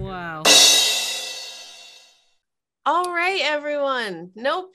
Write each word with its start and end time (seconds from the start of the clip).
Wow. 0.00 0.42
All 2.86 3.12
right, 3.12 3.40
everyone. 3.42 4.30
Nope. 4.36 4.74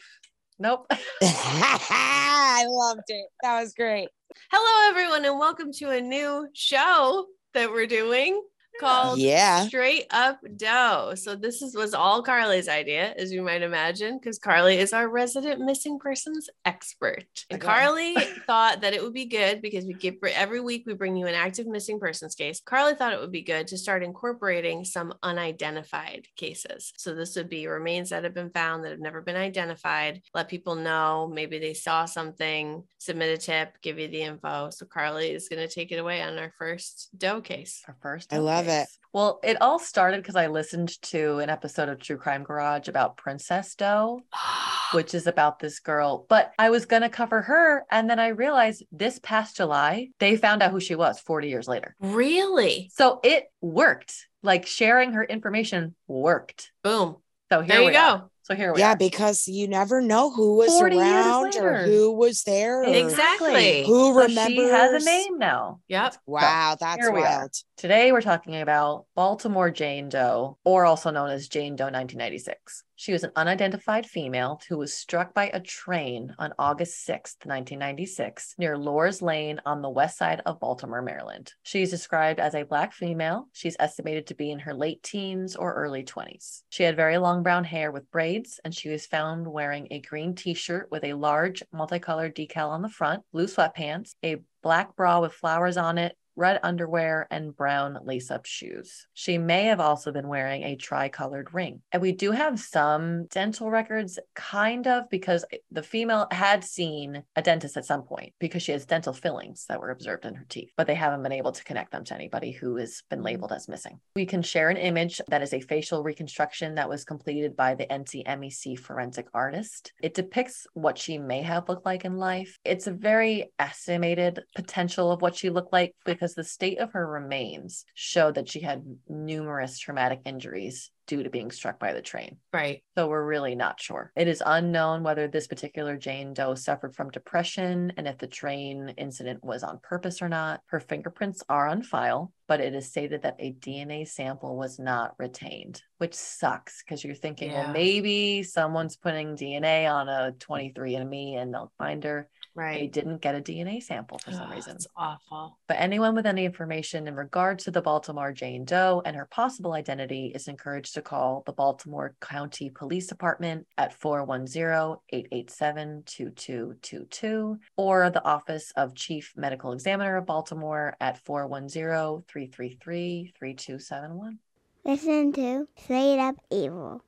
Nope. 0.59 0.85
I 1.21 2.65
loved 2.67 3.03
it. 3.07 3.27
That 3.41 3.61
was 3.61 3.73
great. 3.73 4.09
Hello, 4.51 4.89
everyone, 4.89 5.23
and 5.25 5.39
welcome 5.39 5.71
to 5.79 5.91
a 5.91 6.01
new 6.01 6.47
show 6.53 7.27
that 7.53 7.71
we're 7.71 7.87
doing 7.87 8.41
called 8.79 9.19
Yeah. 9.19 9.65
Straight 9.67 10.07
Up 10.11 10.39
Doe. 10.55 11.13
So 11.15 11.35
this 11.35 11.61
is 11.61 11.75
was 11.75 11.93
all 11.93 12.23
Carly's 12.23 12.67
idea, 12.67 13.13
as 13.17 13.31
you 13.31 13.41
might 13.41 13.61
imagine, 13.61 14.19
because 14.19 14.39
Carly 14.39 14.77
is 14.77 14.93
our 14.93 15.07
resident 15.07 15.61
missing 15.61 15.99
persons 15.99 16.49
expert. 16.65 17.25
And 17.49 17.61
Carly 17.61 18.15
thought 18.45 18.81
that 18.81 18.93
it 18.93 19.03
would 19.03 19.13
be 19.13 19.25
good 19.25 19.61
because 19.61 19.85
we 19.85 19.93
give 19.93 20.15
every 20.23 20.61
week 20.61 20.83
we 20.85 20.93
bring 20.93 21.15
you 21.15 21.27
an 21.27 21.35
active 21.35 21.67
missing 21.67 21.99
persons 21.99 22.35
case. 22.35 22.61
Carly 22.63 22.95
thought 22.95 23.13
it 23.13 23.19
would 23.19 23.31
be 23.31 23.41
good 23.41 23.67
to 23.67 23.77
start 23.77 24.03
incorporating 24.03 24.85
some 24.85 25.13
unidentified 25.23 26.25
cases. 26.35 26.93
So 26.97 27.13
this 27.15 27.35
would 27.35 27.49
be 27.49 27.67
remains 27.67 28.09
that 28.09 28.23
have 28.23 28.33
been 28.33 28.49
found 28.49 28.83
that 28.83 28.91
have 28.91 28.99
never 28.99 29.21
been 29.21 29.35
identified. 29.35 30.21
Let 30.33 30.47
people 30.47 30.75
know 30.75 31.29
maybe 31.31 31.59
they 31.59 31.73
saw 31.73 32.05
something, 32.05 32.83
submit 32.99 33.37
a 33.37 33.41
tip, 33.41 33.77
give 33.81 33.99
you 33.99 34.07
the 34.07 34.21
info. 34.21 34.69
So 34.69 34.85
Carly 34.85 35.31
is 35.31 35.49
going 35.49 35.65
to 35.67 35.73
take 35.73 35.91
it 35.91 35.97
away 35.97 36.21
on 36.21 36.37
our 36.37 36.53
first 36.57 37.09
doe 37.17 37.41
case. 37.41 37.83
Our 37.87 37.97
first. 38.01 38.33
I 38.33 38.37
love 38.37 38.62
it. 38.67 38.87
Well, 39.13 39.39
it 39.43 39.61
all 39.61 39.77
started 39.77 40.23
because 40.23 40.35
I 40.35 40.47
listened 40.47 40.99
to 41.03 41.37
an 41.37 41.49
episode 41.49 41.87
of 41.87 41.99
True 41.99 42.17
Crime 42.17 42.43
Garage 42.43 42.87
about 42.87 43.15
Princess 43.15 43.75
Doe, 43.75 44.21
which 44.93 45.13
is 45.13 45.27
about 45.27 45.59
this 45.59 45.79
girl. 45.79 46.25
But 46.29 46.51
I 46.57 46.71
was 46.71 46.85
going 46.85 47.03
to 47.03 47.09
cover 47.09 47.41
her. 47.43 47.85
And 47.91 48.09
then 48.09 48.19
I 48.19 48.29
realized 48.29 48.83
this 48.91 49.19
past 49.19 49.57
July, 49.57 50.09
they 50.19 50.35
found 50.35 50.63
out 50.63 50.71
who 50.71 50.79
she 50.79 50.95
was 50.95 51.19
40 51.19 51.47
years 51.47 51.67
later. 51.67 51.95
Really? 51.99 52.89
So 52.93 53.19
it 53.23 53.51
worked. 53.61 54.27
Like 54.41 54.65
sharing 54.65 55.13
her 55.13 55.23
information 55.23 55.95
worked. 56.07 56.71
Boom. 56.83 57.17
So 57.51 57.61
here 57.61 57.67
There 57.67 57.81
you 57.81 57.87
we 57.89 57.95
are. 57.95 58.29
Go. 58.47 58.53
So 58.53 58.57
here 58.57 58.73
we 58.73 58.79
Yeah, 58.79 58.93
are. 58.93 58.97
because 58.97 59.47
you 59.47 59.67
never 59.67 60.01
know 60.01 60.29
who 60.31 60.55
was 60.57 60.81
around 60.81 61.55
or 61.55 61.83
who 61.83 62.11
was 62.11 62.43
there. 62.43 62.83
Exactly. 62.83 63.85
Who 63.85 64.13
So 64.13 64.21
remembers? 64.21 64.45
she 64.53 64.69
has 64.69 65.01
a 65.01 65.05
name 65.05 65.37
now. 65.37 65.79
Yep. 65.87 66.15
Wow, 66.25 66.75
that's 66.79 67.01
Here 67.01 67.11
we 67.11 67.19
are. 67.21 67.23
wild. 67.23 67.51
Today 67.77 68.11
we're 68.11 68.21
talking 68.21 68.61
about 68.61 69.05
Baltimore 69.15 69.69
Jane 69.71 70.07
Doe, 70.09 70.57
or 70.63 70.85
also 70.85 71.09
known 71.11 71.29
as 71.29 71.47
Jane 71.47 71.75
Doe 71.75 71.85
1996. 71.85 72.83
She 72.95 73.11
was 73.11 73.23
an 73.23 73.31
unidentified 73.35 74.05
female 74.05 74.61
who 74.69 74.77
was 74.77 74.93
struck 74.93 75.33
by 75.33 75.49
a 75.53 75.59
train 75.59 76.33
on 76.39 76.53
August 76.57 77.05
6th, 77.05 77.45
1996, 77.45 78.55
near 78.57 78.77
Loras 78.77 79.21
Lane 79.21 79.59
on 79.65 79.81
the 79.81 79.89
west 79.89 80.17
side 80.17 80.41
of 80.45 80.59
Baltimore, 80.59 81.01
Maryland. 81.01 81.51
She's 81.63 81.89
described 81.89 82.39
as 82.39 82.55
a 82.55 82.63
black 82.63 82.93
female. 82.93 83.49
She's 83.51 83.75
estimated 83.79 84.27
to 84.27 84.35
be 84.35 84.51
in 84.51 84.59
her 84.59 84.73
late 84.73 85.03
teens 85.03 85.55
or 85.57 85.73
early 85.73 86.03
20s. 86.03 86.61
She 86.69 86.83
had 86.83 86.95
very 86.95 87.17
long 87.17 87.43
brown 87.43 87.63
hair 87.65 87.91
with 87.91 88.09
braids, 88.11 88.32
and 88.63 88.73
she 88.73 88.89
was 88.89 89.05
found 89.05 89.47
wearing 89.47 89.87
a 89.91 89.99
green 89.99 90.35
t 90.35 90.53
shirt 90.53 90.89
with 90.91 91.03
a 91.03 91.13
large 91.13 91.61
multicolored 91.71 92.35
decal 92.35 92.69
on 92.69 92.81
the 92.81 92.89
front, 92.89 93.23
blue 93.31 93.45
sweatpants, 93.45 94.15
a 94.23 94.37
black 94.61 94.95
bra 94.95 95.21
with 95.21 95.33
flowers 95.33 95.77
on 95.77 95.97
it, 95.97 96.17
red 96.35 96.59
underwear, 96.63 97.27
and 97.31 97.55
brown 97.55 97.99
lace 98.03 98.31
up 98.31 98.45
shoes. 98.45 99.05
She 99.13 99.37
may 99.37 99.65
have 99.65 99.79
also 99.79 100.11
been 100.11 100.27
wearing 100.27 100.63
a 100.63 100.75
tricolored 100.75 101.53
ring. 101.53 101.81
And 101.91 102.01
we 102.01 102.11
do 102.11 102.31
have 102.31 102.59
some 102.59 103.25
dental 103.27 103.69
records, 103.69 104.19
kind 104.35 104.87
of, 104.87 105.09
because 105.09 105.45
the 105.71 105.83
female 105.83 106.27
had 106.31 106.63
seen 106.63 107.23
a 107.35 107.41
dentist 107.41 107.77
at 107.77 107.85
some 107.85 108.03
point 108.03 108.33
because 108.39 108.63
she 108.63 108.71
has 108.71 108.85
dental 108.85 109.13
fillings 109.13 109.65
that 109.67 109.79
were 109.79 109.91
observed 109.91 110.25
in 110.25 110.35
her 110.35 110.45
teeth, 110.49 110.71
but 110.77 110.87
they 110.87 110.95
haven't 110.95 111.23
been 111.23 111.31
able 111.31 111.51
to 111.51 111.63
connect 111.63 111.91
them 111.91 112.03
to 112.05 112.15
anybody 112.15 112.51
who 112.51 112.77
has 112.77 113.03
been 113.09 113.19
mm-hmm. 113.19 113.25
labeled 113.25 113.51
as 113.51 113.67
missing. 113.67 113.99
We 114.15 114.25
can 114.25 114.41
share 114.41 114.69
an 114.69 114.77
image 114.77 115.21
that 115.27 115.41
is 115.41 115.53
a 115.53 115.61
facial 115.61 116.03
reconstruction 116.03 116.75
that 116.75 116.89
was 116.89 117.03
completed 117.03 117.55
by 117.55 117.75
the 117.75 117.85
NCMEC 117.87 118.79
forensic 118.79 119.27
artist. 119.33 119.93
It 120.01 120.13
depicts 120.13 120.67
what 120.73 120.97
she 120.97 121.17
may 121.17 121.41
have 121.41 121.69
looked 121.69 121.85
like 121.85 122.05
in 122.05 122.17
life. 122.17 122.57
It's 122.63 122.87
a 122.87 122.91
very 122.91 123.51
estimated 123.59 124.41
potential 124.55 125.11
of 125.11 125.21
what 125.21 125.35
she 125.35 125.49
looked 125.49 125.73
like 125.73 125.95
because 126.05 126.22
the 126.33 126.43
state 126.43 126.79
of 126.79 126.93
her 126.93 127.05
remains 127.05 127.85
showed 127.93 128.35
that 128.35 128.49
she 128.49 128.61
had 128.61 128.83
numerous 129.09 129.77
traumatic 129.77 130.21
injuries 130.25 130.91
due 131.05 131.21
to 131.23 131.29
being 131.29 131.51
struck 131.51 131.79
by 131.79 131.91
the 131.91 132.01
train. 132.01 132.37
Right. 132.53 132.81
So 132.97 133.09
we're 133.09 133.25
really 133.25 133.55
not 133.55 133.79
sure. 133.81 134.11
It 134.15 134.29
is 134.29 134.41
unknown 134.45 135.03
whether 135.03 135.27
this 135.27 135.47
particular 135.47 135.97
Jane 135.97 136.33
Doe 136.33 136.55
suffered 136.55 136.95
from 136.95 137.09
depression 137.09 137.91
and 137.97 138.07
if 138.07 138.17
the 138.17 138.27
train 138.27 138.93
incident 138.97 139.43
was 139.43 139.63
on 139.63 139.79
purpose 139.83 140.21
or 140.21 140.29
not. 140.29 140.61
Her 140.67 140.79
fingerprints 140.79 141.43
are 141.49 141.67
on 141.67 141.81
file, 141.83 142.31
but 142.47 142.61
it 142.61 142.73
is 142.73 142.87
stated 142.87 143.23
that 143.23 143.35
a 143.39 143.51
DNA 143.51 144.07
sample 144.07 144.55
was 144.55 144.79
not 144.79 145.13
retained, 145.19 145.81
which 145.97 146.13
sucks 146.13 146.81
because 146.83 147.03
you're 147.03 147.15
thinking, 147.15 147.51
Yeah. 147.51 147.65
well, 147.65 147.73
maybe 147.73 148.43
someone's 148.43 148.95
putting 148.95 149.35
DNA 149.35 149.91
on 149.91 150.07
a 150.07 150.33
23andMe 150.39 151.35
and 151.37 151.53
they'll 151.53 151.73
find 151.77 152.03
her. 152.05 152.29
They 152.55 152.61
Right. 152.61 152.91
didn't 152.91 153.17
get 153.21 153.33
a 153.33 153.41
DNA 153.41 153.79
sample 153.81 154.19
for 154.19 154.31
some 154.31 154.51
Oh, 154.51 154.55
reason. 154.55 154.75
It's 154.75 154.85
awful. 154.95 155.57
But 155.67 155.77
anyone 155.79 156.13
with 156.13 156.27
any 156.27 156.45
information 156.45 157.07
in 157.07 157.15
regard 157.15 157.57
to 157.59 157.71
the 157.71 157.81
Baltimore 157.81 158.31
Jane 158.31 158.63
Doe 158.63 159.01
and 159.05 159.15
her 159.15 159.25
possible 159.25 159.73
identity 159.73 160.27
is 160.35 160.47
encouraged 160.47 160.93
to 160.93 161.01
call 161.01 161.41
the 161.47 161.53
Baltimore 161.53 162.15
County 162.21 162.69
Police 162.69 163.07
Department 163.07 163.65
at 163.79 163.91
410 163.93 164.97
887 165.09 166.03
2222 166.05 167.57
or 167.75 168.09
the 168.11 168.23
Office 168.23 168.71
of 168.75 168.93
Chief 168.93 169.33
Medical 169.35 169.71
Examiner 169.71 170.17
of 170.17 170.25
Baltimore 170.27 170.95
at 171.01 171.17
410 171.17 172.23
333 172.27 173.33
3271. 173.37 174.37
Listen 174.85 175.31
to 175.33 175.67
Straight 175.77 176.19
Up 176.19 176.35
Evil. 176.51 177.01